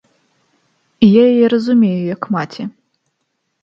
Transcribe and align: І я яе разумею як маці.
І 1.05 1.11
я 1.21 1.27
яе 1.35 1.45
разумею 1.57 2.03
як 2.15 2.21
маці. 2.39 2.63